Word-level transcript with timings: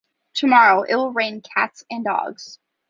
Tomorrow, 0.33 0.81
it 0.89 0.95
will 0.95 1.13
rain 1.13 1.41
cats 1.43 1.83
and 1.91 2.03
dogs. 2.03 2.57